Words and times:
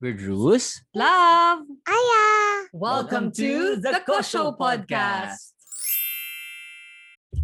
We're 0.00 0.16
Drews. 0.16 0.80
Love! 0.96 1.68
Aya! 1.84 2.24
Welcome 2.72 3.28
to 3.36 3.76
the 3.76 4.00
Kosho 4.00 4.56
Podcast. 4.56 5.52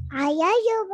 Aya 0.09 0.51
yung 0.57 0.89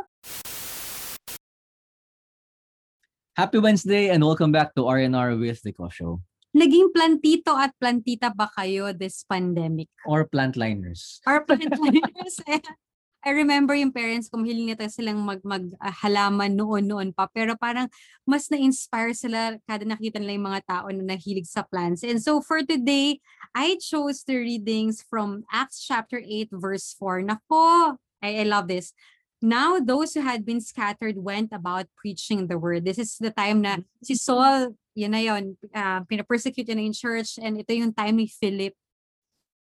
Happy 3.39 3.63
Wednesday 3.63 4.11
and 4.11 4.19
welcome 4.27 4.51
back 4.51 4.75
to 4.75 4.91
R&R 4.91 5.39
with 5.39 5.63
the 5.63 5.71
Kosho. 5.71 6.19
Naging 6.51 6.91
plantito 6.91 7.55
at 7.55 7.71
plantita 7.79 8.35
ba 8.35 8.51
kayo 8.51 8.91
this 8.91 9.23
pandemic? 9.23 9.87
Or 10.03 10.27
plantliners. 10.27 11.23
Or 11.23 11.47
plantliners? 11.47 12.43
I 13.23 13.31
remember 13.31 13.71
yung 13.71 13.95
parents 13.95 14.27
ko, 14.27 14.35
mahiling 14.35 14.67
nito 14.67 14.83
silang 14.91 15.23
mag, 15.23 15.39
mag 15.47 15.63
ah, 15.79 15.95
halaman 16.03 16.59
noon-noon 16.59 17.15
pa. 17.15 17.31
Pero 17.31 17.55
parang 17.55 17.87
mas 18.27 18.51
na-inspire 18.51 19.15
sila 19.15 19.55
kada 19.63 19.87
nakita 19.87 20.19
nila 20.19 20.35
yung 20.35 20.47
mga 20.51 20.63
tao 20.67 20.87
na 20.91 21.15
nahilig 21.15 21.47
sa 21.47 21.63
plants. 21.63 22.03
And 22.03 22.19
so 22.19 22.43
for 22.43 22.59
today, 22.67 23.23
I 23.55 23.79
chose 23.79 24.27
the 24.27 24.35
readings 24.43 24.99
from 25.07 25.47
Acts 25.55 25.79
chapter 25.87 26.19
8 26.19 26.51
verse 26.51 26.91
4. 26.99 27.23
Nako, 27.23 27.95
I, 28.19 28.43
I 28.43 28.45
love 28.47 28.67
this. 28.67 28.91
Now 29.39 29.79
those 29.79 30.15
who 30.15 30.23
had 30.23 30.43
been 30.43 30.59
scattered 30.59 31.15
went 31.15 31.55
about 31.55 31.87
preaching 31.95 32.51
the 32.51 32.59
word. 32.59 32.83
This 32.83 32.99
is 32.99 33.15
the 33.19 33.31
time 33.31 33.63
na 33.63 33.87
si 34.03 34.19
Saul, 34.19 34.75
yun 34.95 35.15
na 35.15 35.23
yun, 35.23 35.55
uh, 35.71 36.03
pinapersecute 36.07 36.67
na 36.75 36.83
yung 36.83 36.95
church 36.95 37.39
and 37.39 37.55
ito 37.55 37.71
yung 37.71 37.95
time 37.95 38.19
ni 38.19 38.27
Philip. 38.27 38.75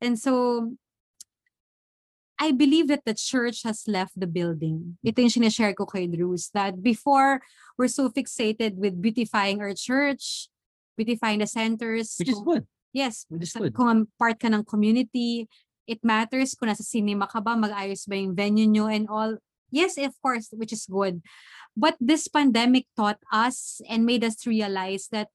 And 0.02 0.18
so, 0.18 0.74
I 2.40 2.56
believe 2.56 2.88
that 2.88 3.04
the 3.04 3.14
church 3.14 3.64
has 3.68 3.84
left 3.86 4.16
the 4.16 4.26
building. 4.28 4.96
Ito 5.04 5.20
yung 5.20 5.36
sinashare 5.36 5.76
ko 5.76 5.84
kay 5.86 6.08
Drews, 6.08 6.50
that 6.56 6.80
before, 6.80 7.44
we're 7.78 7.92
so 7.92 8.08
fixated 8.08 8.80
with 8.80 8.96
beautifying 9.02 9.60
our 9.60 9.76
church, 9.76 10.48
beautifying 10.96 11.44
the 11.44 11.48
centers. 11.52 12.16
Which 12.16 12.32
is 12.32 12.40
good. 12.40 12.64
Yes, 12.96 13.28
Which 13.28 13.44
is 13.44 13.54
good. 13.54 13.76
kung 13.76 14.08
part 14.18 14.40
ka 14.40 14.48
ng 14.48 14.64
community, 14.64 15.52
it 15.84 16.00
matters 16.00 16.56
kung 16.56 16.72
nasa 16.72 16.82
cinema 16.88 17.28
ka 17.28 17.44
ba, 17.44 17.60
mag-ayos 17.60 18.08
ba 18.08 18.16
yung 18.16 18.34
venue 18.34 18.66
nyo 18.72 18.88
and 18.88 19.12
all. 19.12 19.36
Yes, 19.70 20.00
of 20.00 20.16
course, 20.24 20.48
which 20.56 20.72
is 20.72 20.88
good. 20.88 21.22
But 21.76 22.00
this 22.00 22.32
pandemic 22.32 22.88
taught 22.96 23.20
us 23.36 23.84
and 23.86 24.08
made 24.08 24.24
us 24.24 24.48
realize 24.48 25.12
that 25.12 25.28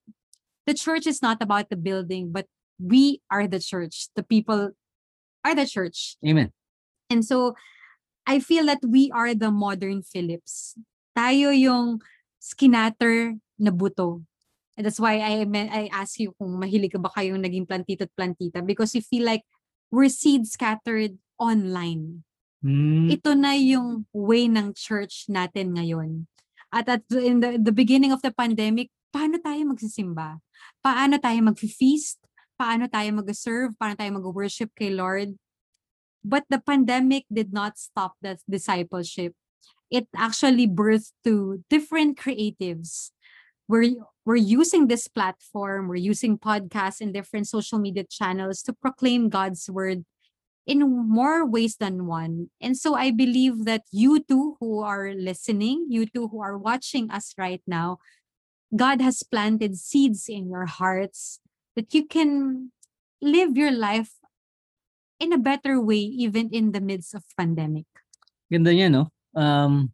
the 0.66 0.74
church 0.74 1.06
is 1.06 1.20
not 1.20 1.44
about 1.44 1.68
the 1.68 1.76
building, 1.76 2.32
but 2.32 2.48
we 2.80 3.20
are 3.30 3.46
the 3.46 3.60
church. 3.60 4.08
The 4.16 4.24
people 4.24 4.72
are 5.44 5.54
the 5.54 5.68
church. 5.68 6.16
Amen. 6.26 6.50
And 7.10 7.24
so, 7.24 7.54
I 8.24 8.40
feel 8.40 8.64
that 8.66 8.80
we 8.80 9.12
are 9.12 9.36
the 9.36 9.52
modern 9.52 10.00
Philips. 10.00 10.76
Tayo 11.12 11.52
yung 11.52 12.00
scatter 12.40 13.36
na 13.60 13.70
buto. 13.70 14.24
And 14.74 14.82
that's 14.82 14.98
why 14.98 15.22
I 15.22 15.46
I 15.46 15.86
ask 15.94 16.18
you 16.18 16.34
kung 16.34 16.58
mahilig 16.58 16.96
ka 16.96 16.98
ba 16.98 17.12
kayong 17.12 17.46
naging 17.46 17.68
plantito 17.68 18.10
at 18.10 18.14
plantita 18.18 18.58
because 18.58 18.90
you 18.96 19.04
feel 19.04 19.22
like 19.22 19.46
we're 19.94 20.10
seed 20.10 20.50
scattered 20.50 21.14
online. 21.38 22.26
Hmm. 22.58 23.06
Ito 23.06 23.38
na 23.38 23.54
yung 23.54 24.10
way 24.10 24.50
ng 24.50 24.74
church 24.74 25.30
natin 25.30 25.78
ngayon. 25.78 26.26
At 26.74 26.90
at 26.90 27.06
in 27.14 27.38
the, 27.38 27.54
the 27.60 27.70
beginning 27.70 28.10
of 28.10 28.18
the 28.24 28.34
pandemic, 28.34 28.90
paano 29.14 29.38
tayo 29.38 29.62
magsisimba? 29.62 30.42
Paano 30.82 31.22
tayo 31.22 31.38
mag-feast? 31.44 32.18
Paano 32.58 32.90
tayo 32.90 33.14
mag-serve? 33.14 33.70
Paano 33.78 33.94
tayo 33.94 34.10
mag-worship 34.18 34.74
kay 34.74 34.90
Lord? 34.90 35.38
But 36.24 36.44
the 36.48 36.58
pandemic 36.58 37.24
did 37.32 37.52
not 37.52 37.78
stop 37.78 38.14
the 38.22 38.38
discipleship. 38.48 39.34
It 39.90 40.08
actually 40.16 40.66
birthed 40.66 41.12
to 41.24 41.62
different 41.68 42.18
creatives. 42.18 43.10
We're, 43.68 43.92
we're 44.24 44.36
using 44.36 44.88
this 44.88 45.08
platform, 45.08 45.88
we're 45.88 45.96
using 45.96 46.38
podcasts 46.38 47.00
and 47.00 47.12
different 47.12 47.48
social 47.48 47.78
media 47.78 48.04
channels 48.04 48.62
to 48.62 48.72
proclaim 48.72 49.28
God's 49.28 49.68
word 49.70 50.04
in 50.66 50.80
more 51.08 51.46
ways 51.46 51.76
than 51.76 52.06
one. 52.06 52.50
And 52.60 52.76
so 52.76 52.94
I 52.94 53.10
believe 53.10 53.64
that 53.64 53.82
you 53.90 54.20
two 54.20 54.56
who 54.60 54.80
are 54.80 55.12
listening, 55.12 55.86
you 55.90 56.06
two 56.06 56.28
who 56.28 56.40
are 56.40 56.56
watching 56.56 57.10
us 57.10 57.34
right 57.36 57.62
now, 57.66 57.98
God 58.74 59.00
has 59.00 59.22
planted 59.22 59.76
seeds 59.76 60.28
in 60.28 60.48
your 60.48 60.66
hearts 60.66 61.40
that 61.76 61.92
you 61.94 62.06
can 62.06 62.72
live 63.20 63.56
your 63.56 63.70
life 63.70 64.12
in 65.20 65.32
a 65.32 65.40
better 65.40 65.80
way 65.80 66.00
even 66.00 66.50
in 66.50 66.72
the 66.72 66.80
midst 66.80 67.14
of 67.14 67.22
pandemic. 67.36 67.86
Ganda 68.50 68.70
niya, 68.70 68.90
no? 68.90 69.10
Um, 69.34 69.90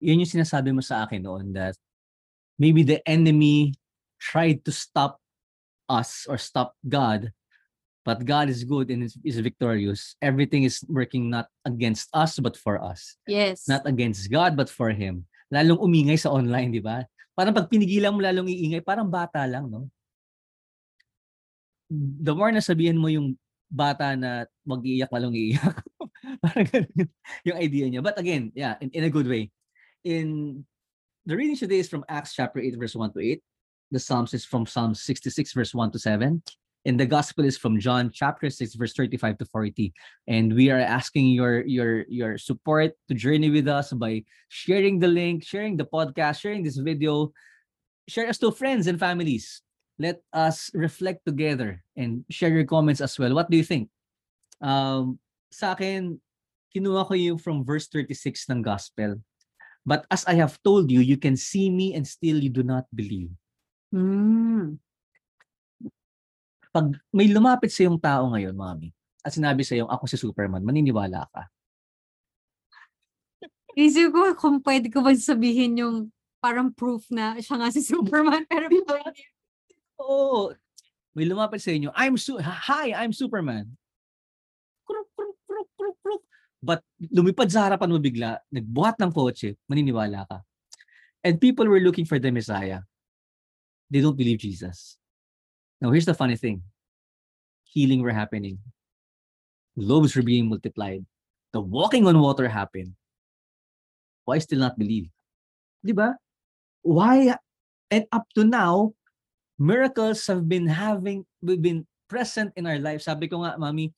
yun 0.00 0.20
yung 0.20 0.28
sinasabi 0.30 0.72
mo 0.72 0.80
sa 0.80 1.04
akin 1.04 1.24
noon 1.24 1.52
that 1.56 1.76
maybe 2.60 2.84
the 2.84 3.00
enemy 3.08 3.74
tried 4.20 4.64
to 4.64 4.72
stop 4.72 5.20
us 5.88 6.24
or 6.28 6.36
stop 6.40 6.76
God, 6.84 7.32
but 8.04 8.24
God 8.24 8.48
is 8.48 8.64
good 8.64 8.88
and 8.88 9.04
is, 9.04 9.16
is 9.24 9.40
victorious. 9.40 10.16
Everything 10.20 10.64
is 10.64 10.84
working 10.88 11.28
not 11.28 11.48
against 11.64 12.08
us, 12.12 12.38
but 12.40 12.56
for 12.56 12.80
us. 12.80 13.16
Yes. 13.28 13.68
Not 13.68 13.84
against 13.84 14.28
God, 14.30 14.56
but 14.56 14.68
for 14.68 14.92
Him. 14.92 15.28
Lalong 15.52 15.80
umingay 15.80 16.16
sa 16.16 16.32
online, 16.32 16.72
di 16.72 16.80
ba? 16.80 17.04
Parang 17.36 17.52
pag 17.52 17.68
pinigilan 17.68 18.14
mo 18.14 18.22
lalong 18.22 18.48
iingay, 18.48 18.80
parang 18.80 19.10
bata 19.10 19.44
lang, 19.44 19.68
no? 19.68 19.90
The 21.92 22.32
more 22.32 22.50
na 22.50 22.64
sabihan 22.64 22.96
mo 22.96 23.12
yung 23.12 23.36
bata 23.70 24.16
na 24.16 24.44
wag 24.66 24.82
iiyak, 24.84 25.10
lalong 25.12 25.36
iiyak. 25.42 25.76
parang 26.40 26.66
ganun 26.68 27.08
yung 27.44 27.58
idea 27.58 27.84
niya. 27.88 28.02
But 28.02 28.18
again, 28.18 28.52
yeah, 28.54 28.76
in, 28.80 28.90
in 28.90 29.04
a 29.04 29.12
good 29.12 29.28
way. 29.28 29.50
In 30.04 30.62
the 31.26 31.36
reading 31.36 31.56
today 31.56 31.80
is 31.80 31.88
from 31.88 32.04
Acts 32.08 32.34
chapter 32.34 32.60
8, 32.60 32.76
verse 32.76 32.94
1 32.94 33.12
to 33.12 33.20
8. 33.20 33.42
The 33.90 34.00
Psalms 34.00 34.34
is 34.34 34.44
from 34.44 34.66
Psalm 34.66 34.94
66, 34.94 35.52
verse 35.52 35.74
1 35.74 35.92
to 35.92 35.98
7. 35.98 36.42
And 36.84 37.00
the 37.00 37.06
gospel 37.06 37.44
is 37.44 37.56
from 37.56 37.80
John 37.80 38.10
chapter 38.12 38.50
6, 38.50 38.74
verse 38.74 38.92
35 38.92 39.38
to 39.38 39.46
40. 39.46 39.92
And 40.28 40.52
we 40.52 40.68
are 40.70 40.80
asking 40.80 41.28
your 41.28 41.64
your 41.64 42.04
your 42.08 42.36
support 42.36 42.92
to 43.08 43.14
journey 43.14 43.48
with 43.48 43.68
us 43.68 43.92
by 43.92 44.24
sharing 44.48 44.98
the 44.98 45.08
link, 45.08 45.44
sharing 45.44 45.76
the 45.80 45.88
podcast, 45.88 46.40
sharing 46.40 46.62
this 46.62 46.76
video, 46.76 47.32
share 48.08 48.28
us 48.28 48.36
to 48.44 48.52
friends 48.52 48.86
and 48.86 49.00
families. 49.00 49.62
Let 49.98 50.22
us 50.34 50.74
reflect 50.74 51.22
together 51.22 51.82
and 51.94 52.26
share 52.26 52.50
your 52.50 52.66
comments 52.66 53.00
as 53.00 53.14
well. 53.18 53.34
What 53.34 53.50
do 53.50 53.56
you 53.56 53.62
think? 53.62 53.90
Um, 54.58 55.22
sa 55.54 55.78
akin, 55.78 56.18
kinuha 56.74 57.06
ko 57.06 57.14
yung 57.14 57.38
from 57.38 57.62
verse 57.62 57.86
36 57.86 58.50
ng 58.50 58.60
gospel. 58.62 59.22
But 59.86 60.08
as 60.10 60.26
I 60.26 60.34
have 60.40 60.58
told 60.64 60.90
you, 60.90 60.98
you 60.98 61.20
can 61.20 61.38
see 61.38 61.70
me 61.70 61.94
and 61.94 62.02
still 62.02 62.40
you 62.42 62.50
do 62.50 62.66
not 62.66 62.90
believe. 62.90 63.30
Mm. 63.94 64.80
Pag 66.74 66.98
may 67.14 67.30
lumapit 67.30 67.70
sa 67.70 67.86
yung 67.86 68.00
tao 68.00 68.34
ngayon, 68.34 68.56
mami, 68.56 68.90
at 69.22 69.30
sinabi 69.30 69.62
sa 69.62 69.78
iyo, 69.78 69.86
ako 69.86 70.10
si 70.10 70.18
Superman, 70.18 70.66
maniniwala 70.66 71.30
ka. 71.30 71.46
Isip 73.78 74.10
ko 74.10 74.34
kung 74.34 74.58
pwede 74.64 74.90
ko 74.90 75.04
ba 75.04 75.14
sabihin 75.14 75.78
yung 75.78 75.96
parang 76.42 76.74
proof 76.74 77.06
na 77.14 77.38
siya 77.38 77.56
nga 77.56 77.70
si 77.70 77.80
Superman 77.80 78.42
pero 78.50 78.66
hindi. 78.66 78.82
Oo. 80.00 80.54
May 81.14 81.30
lumapit 81.30 81.62
sa 81.62 81.70
inyo, 81.70 81.94
I'm 81.94 82.18
su 82.18 82.34
hi, 82.42 82.90
I'm 82.90 83.14
Superman. 83.14 83.70
Kruk, 84.82 85.08
kruk, 85.14 85.38
kruk, 85.46 85.68
kruk, 85.78 85.96
kruk. 86.02 86.22
But 86.58 86.82
lumipad 86.98 87.54
sa 87.54 87.70
harapan 87.70 87.92
mo 87.94 88.02
bigla, 88.02 88.42
nagbuhat 88.50 88.98
ng 88.98 89.14
kotse, 89.14 89.54
maniniwala 89.70 90.26
ka. 90.26 90.42
And 91.22 91.38
people 91.38 91.70
were 91.70 91.80
looking 91.80 92.04
for 92.04 92.18
the 92.18 92.34
Messiah. 92.34 92.82
They 93.88 94.02
don't 94.02 94.18
believe 94.18 94.42
Jesus. 94.42 94.98
Now, 95.80 95.94
here's 95.94 96.08
the 96.08 96.18
funny 96.18 96.36
thing. 96.36 96.66
Healing 97.70 98.02
were 98.02 98.12
happening. 98.12 98.58
Loaves 99.76 100.16
were 100.16 100.26
being 100.26 100.48
multiplied. 100.48 101.06
The 101.52 101.60
walking 101.60 102.06
on 102.06 102.18
water 102.18 102.48
happened. 102.48 102.98
Why 104.24 104.38
still 104.38 104.58
not 104.58 104.78
believe? 104.78 105.12
Di 105.84 105.92
ba? 105.92 106.16
Why? 106.82 107.36
And 107.90 108.08
up 108.10 108.26
to 108.34 108.42
now, 108.42 108.96
miracles 109.58 110.26
have 110.26 110.48
been 110.48 110.66
having 110.66 111.24
we've 111.42 111.62
been 111.62 111.86
present 112.08 112.52
in 112.56 112.66
our 112.66 112.78
lives. 112.78 113.04
Sabi 113.04 113.28
ko 113.28 113.42
nga, 113.42 113.56
mami, 113.58 113.92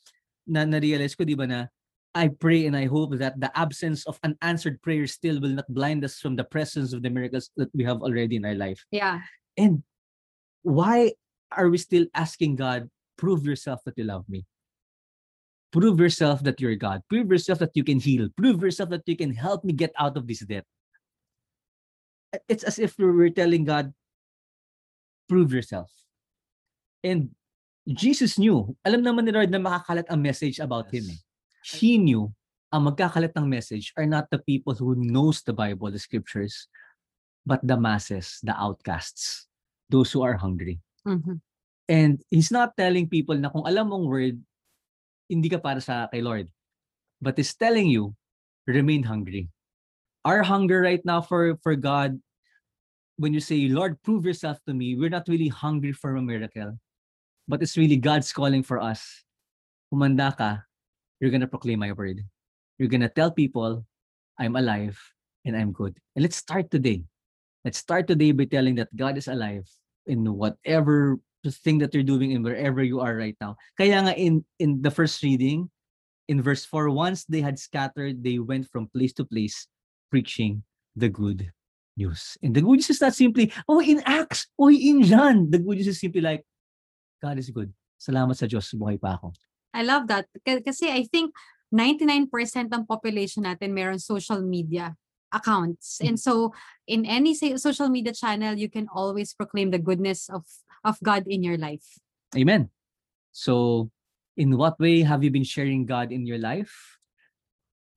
na 0.47 0.65
na-realize 0.65 1.15
ko, 1.15 1.25
di 1.25 1.35
ba 1.35 1.47
na, 1.47 1.67
I 2.17 2.29
pray 2.33 2.65
and 2.65 2.77
I 2.77 2.87
hope 2.89 3.19
that 3.21 3.37
the 3.37 3.53
absence 3.53 4.07
of 4.09 4.17
unanswered 4.25 4.81
prayers 4.81 5.13
still 5.13 5.37
will 5.41 5.53
not 5.53 5.69
blind 5.69 6.01
us 6.01 6.17
from 6.17 6.37
the 6.37 6.49
presence 6.49 6.97
of 6.97 7.03
the 7.03 7.11
miracles 7.11 7.51
that 7.61 7.69
we 7.77 7.85
have 7.85 8.01
already 8.01 8.37
in 8.37 8.45
our 8.47 8.57
life. 8.57 8.81
Yeah. 8.91 9.21
And 9.59 9.83
why 10.63 11.13
are 11.53 11.69
we 11.69 11.77
still 11.77 12.07
asking 12.15 12.57
God, 12.57 12.89
prove 13.19 13.45
yourself 13.45 13.85
that 13.85 13.99
you 14.01 14.05
love 14.05 14.25
me? 14.33 14.47
Prove 15.73 16.01
yourself 16.01 16.43
that 16.45 16.57
you're 16.57 16.77
God. 16.81 17.03
Prove 17.11 17.29
yourself 17.29 17.59
that 17.59 17.77
you 17.77 17.85
can 17.85 18.01
heal. 18.01 18.29
Prove 18.33 18.63
yourself 18.63 18.89
that 18.91 19.05
you 19.05 19.17
can 19.17 19.35
help 19.35 19.63
me 19.63 19.75
get 19.75 19.93
out 19.99 20.17
of 20.17 20.27
this 20.27 20.41
debt. 20.41 20.65
It's 22.49 22.65
as 22.65 22.79
if 22.79 22.97
we 22.97 23.05
were 23.05 23.29
telling 23.29 23.65
God, 23.65 23.93
prove 25.29 25.53
yourself. 25.53 25.91
And 27.05 27.31
Jesus 27.87 28.35
knew, 28.39 28.75
alam 28.83 29.07
naman 29.07 29.27
ni 29.27 29.33
Lord 29.35 29.51
na 29.51 29.63
makakalat 29.63 30.11
ang 30.11 30.19
message 30.19 30.59
about 30.59 30.91
Him. 30.91 31.07
Eh. 31.07 31.21
He 31.63 31.99
knew 31.99 32.35
ang 32.75 32.91
magkakalat 32.91 33.31
ng 33.35 33.47
message 33.47 33.95
are 33.95 34.07
not 34.07 34.27
the 34.31 34.43
people 34.43 34.75
who 34.75 34.99
knows 34.99 35.43
the 35.47 35.55
Bible, 35.55 35.91
the 35.91 36.03
scriptures, 36.03 36.67
but 37.47 37.63
the 37.63 37.79
masses, 37.79 38.43
the 38.43 38.55
outcasts, 38.59 39.47
those 39.87 40.11
who 40.11 40.27
are 40.27 40.35
hungry. 40.35 40.83
Mhm. 41.07 41.39
And 41.87 42.19
he's 42.35 42.51
not 42.51 42.75
telling 42.75 43.07
people 43.07 43.39
na 43.39 43.55
kung 43.55 43.63
alam 43.63 43.95
mong 43.95 44.11
word, 44.11 44.43
hindi 45.31 45.47
ka 45.47 45.63
para 45.63 45.79
sa 45.79 46.11
kay 46.11 46.19
Lord. 46.19 46.51
But 47.23 47.39
he's 47.39 47.55
telling 47.55 47.87
you, 47.87 48.19
remain 48.67 49.07
hungry. 49.07 49.47
Our 50.27 50.43
hunger 50.43 50.83
right 50.83 51.03
now 51.07 51.23
for, 51.23 51.55
for 51.63 51.79
God, 51.79 52.19
when 53.17 53.33
you 53.33 53.41
say, 53.41 53.69
Lord, 53.69 54.01
prove 54.03 54.25
yourself 54.25 54.59
to 54.67 54.75
me, 54.75 54.95
we're 54.95 55.13
not 55.13 55.29
really 55.29 55.49
hungry 55.49 55.93
for 55.93 56.17
a 56.17 56.23
miracle. 56.23 56.79
But 57.49 57.63
it's 57.63 57.77
really 57.77 57.97
God's 57.97 58.33
calling 58.33 58.63
for 58.63 58.81
us. 58.81 59.25
Humanda 59.93 60.37
ka, 60.37 60.61
you're 61.21 61.31
gonna 61.31 61.47
proclaim 61.47 61.81
my 61.81 61.93
word. 61.93 62.21
You're 62.79 62.91
gonna 62.91 63.09
tell 63.09 63.31
people, 63.31 63.87
I'm 64.39 64.57
alive 64.57 64.99
and 65.45 65.57
I'm 65.57 65.73
good. 65.73 65.97
And 66.15 66.23
let's 66.23 66.37
start 66.37 66.71
today. 66.71 67.05
Let's 67.65 67.79
start 67.79 68.07
today 68.07 68.33
by 68.33 68.45
telling 68.45 68.75
that 68.77 68.95
God 68.95 69.17
is 69.17 69.29
alive 69.29 69.67
in 70.07 70.27
whatever 70.35 71.19
thing 71.47 71.79
that 71.79 71.95
you're 71.95 72.03
doing 72.03 72.35
and 72.35 72.43
wherever 72.43 72.83
you 72.83 72.99
are 72.99 73.15
right 73.15 73.37
now. 73.41 73.55
Kaya 73.79 74.03
nga 74.03 74.15
in 74.19 74.45
in 74.59 74.83
the 74.83 74.91
first 74.91 75.23
reading, 75.23 75.71
in 76.27 76.43
verse 76.43 76.67
4, 76.67 76.91
once 76.91 77.25
they 77.25 77.41
had 77.41 77.59
scattered, 77.59 78.23
they 78.23 78.43
went 78.43 78.67
from 78.67 78.91
place 78.91 79.15
to 79.15 79.25
place 79.25 79.71
preaching 80.11 80.67
the 80.99 81.09
good 81.09 81.47
news. 81.97 82.37
And 82.43 82.55
the 82.55 82.61
good 82.61 82.79
news 82.79 82.91
is 82.91 83.01
not 83.01 83.15
simply, 83.15 83.53
oh, 83.69 83.81
in 83.81 84.01
Acts, 84.05 84.47
oh, 84.59 84.71
in 84.71 85.03
John. 85.03 85.51
The 85.51 85.59
good 85.59 85.77
news 85.81 85.89
is 85.89 86.01
simply 86.01 86.21
like, 86.21 86.45
God 87.21 87.39
is 87.39 87.51
good. 87.51 87.73
Salamat 87.97 88.37
sa 88.37 88.47
Diyos, 88.47 88.69
buhay 88.77 89.01
pa 89.01 89.17
ako. 89.17 89.33
I 89.73 89.83
love 89.83 90.07
that. 90.09 90.29
K- 90.45 90.61
Kasi 90.61 90.93
I 90.93 91.09
think 91.09 91.33
99% 91.73 92.29
ng 92.73 92.85
population 92.87 93.45
natin 93.45 93.73
meron 93.73 93.99
social 93.99 94.41
media 94.45 94.95
accounts. 95.33 95.99
Hmm. 96.01 96.13
And 96.13 96.17
so 96.21 96.53
in 96.87 97.05
any 97.05 97.35
social 97.35 97.89
media 97.89 98.13
channel, 98.13 98.55
you 98.55 98.69
can 98.69 98.87
always 98.93 99.35
proclaim 99.35 99.73
the 99.73 99.83
goodness 99.83 100.29
of 100.29 100.45
of 100.85 101.01
God 101.03 101.27
in 101.27 101.43
your 101.43 101.59
life. 101.59 101.99
Amen. 102.37 102.71
So, 103.33 103.91
in 104.37 104.57
what 104.57 104.79
way 104.79 105.03
have 105.03 105.25
you 105.25 105.31
been 105.31 105.45
sharing 105.45 105.85
God 105.85 106.13
in 106.13 106.25
your 106.25 106.39
life? 106.39 106.97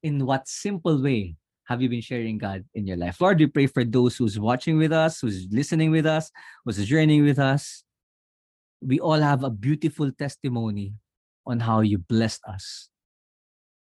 In 0.01 0.25
what 0.25 0.47
simple 0.47 0.97
way 0.99 1.35
have 1.69 1.83
you 1.83 1.87
been 1.87 2.01
sharing 2.01 2.39
God 2.39 2.65
in 2.73 2.87
your 2.87 2.97
life? 2.97 3.21
Lord, 3.21 3.37
we 3.37 3.45
pray 3.45 3.67
for 3.67 3.85
those 3.85 4.17
who's 4.17 4.39
watching 4.39 4.79
with 4.79 4.91
us, 4.91 5.21
who's 5.21 5.45
listening 5.51 5.91
with 5.91 6.07
us, 6.07 6.31
who's 6.65 6.83
journeying 6.83 7.23
with 7.23 7.37
us. 7.37 7.83
We 8.81 8.99
all 8.99 9.21
have 9.21 9.43
a 9.43 9.51
beautiful 9.51 10.11
testimony 10.11 10.93
on 11.45 11.59
how 11.59 11.81
you 11.81 11.99
blessed 11.99 12.41
us. 12.49 12.89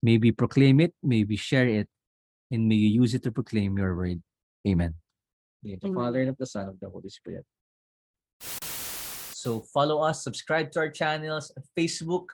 Maybe 0.02 0.32
proclaim 0.32 0.80
it, 0.80 0.96
maybe 1.04 1.36
share 1.38 1.68
it, 1.68 1.88
and 2.50 2.68
may 2.68 2.76
you 2.76 3.02
use 3.02 3.14
it 3.14 3.22
to 3.24 3.32
proclaim 3.32 3.78
your 3.78 3.96
word. 3.96 4.24
Amen. 4.68 4.96
In 5.64 5.72
the 5.72 5.78
the 5.78 5.88
Amen. 5.88 5.96
Father 5.96 6.22
and 6.22 6.30
of 6.30 6.38
the 6.38 6.48
Son 6.48 6.64
and 6.64 6.72
of 6.74 6.80
the 6.80 6.90
Holy 6.90 7.10
Spirit. 7.10 7.46
So 9.38 9.62
follow 9.72 10.02
us, 10.02 10.24
subscribe 10.24 10.72
to 10.72 10.80
our 10.80 10.90
channels, 10.90 11.54
Facebook 11.78 12.34